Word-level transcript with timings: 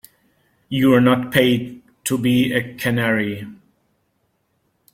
You're 0.67 0.99
not 0.99 1.31
paid 1.31 1.83
to 2.05 2.17
be 2.17 2.53
a 2.53 2.73
canary. 2.73 3.45